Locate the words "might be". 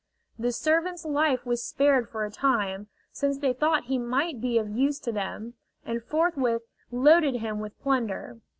3.99-4.57